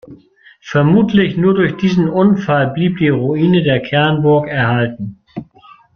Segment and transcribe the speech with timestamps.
[0.63, 5.21] Vermutlich nur durch diesen Unfall blieb die Ruine der Kernburg erhalten.